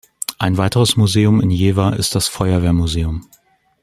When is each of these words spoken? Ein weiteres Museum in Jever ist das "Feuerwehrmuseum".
Ein 0.39 0.57
weiteres 0.57 0.95
Museum 0.97 1.39
in 1.41 1.51
Jever 1.51 1.95
ist 1.95 2.15
das 2.15 2.27
"Feuerwehrmuseum". 2.27 3.23